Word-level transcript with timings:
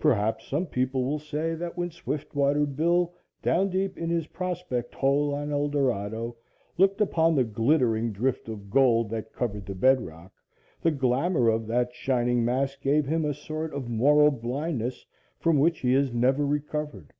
Perhaps 0.00 0.48
some 0.48 0.66
people 0.66 1.04
will 1.04 1.20
say 1.20 1.54
that 1.54 1.76
when 1.78 1.92
Swiftwater 1.92 2.66
Bill, 2.66 3.14
down 3.40 3.70
deep 3.70 3.96
in 3.96 4.10
his 4.10 4.26
prospect 4.26 4.96
hole 4.96 5.32
on 5.32 5.52
Eldorado, 5.52 6.36
looked 6.76 7.00
upon 7.00 7.36
the 7.36 7.44
glittering 7.44 8.10
drift 8.10 8.48
of 8.48 8.68
gold 8.68 9.10
that 9.10 9.32
covered 9.32 9.66
the 9.66 9.76
bedrock, 9.76 10.32
the 10.82 10.90
glamor 10.90 11.48
of 11.50 11.68
that 11.68 11.94
shining 11.94 12.44
mass 12.44 12.74
gave 12.74 13.06
him 13.06 13.24
a 13.24 13.32
sort 13.32 13.72
of 13.72 13.88
moral 13.88 14.32
blindness, 14.32 15.06
from 15.38 15.56
which 15.56 15.78
he 15.78 15.92
has 15.92 16.12
never 16.12 16.44
recovered. 16.44 17.12